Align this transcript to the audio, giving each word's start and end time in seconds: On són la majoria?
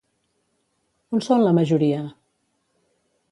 On 1.17 1.23
són 1.27 1.45
la 1.47 1.53
majoria? 1.59 2.01